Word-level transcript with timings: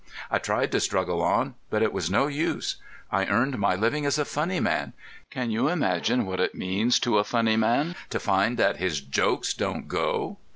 I 0.31 0.39
tried 0.39 0.71
to 0.71 0.79
struggle 0.79 1.21
on, 1.21 1.53
but 1.69 1.83
it 1.83 1.93
was 1.93 2.09
no 2.09 2.25
use. 2.25 2.77
I 3.11 3.27
earned 3.27 3.59
my 3.59 3.75
living 3.75 4.03
as 4.07 4.17
a 4.17 4.25
funny 4.25 4.59
man. 4.59 4.93
Can 5.29 5.51
you 5.51 5.67
imagine 5.69 6.25
what 6.25 6.39
it 6.39 6.55
means 6.55 6.97
to 7.01 7.19
a 7.19 7.23
funny 7.23 7.55
man 7.55 7.93
to 8.09 8.19
find 8.19 8.57
that 8.57 8.77
his 8.77 8.99
jokes 8.99 9.53
don't 9.53 9.87
go? 9.87 10.39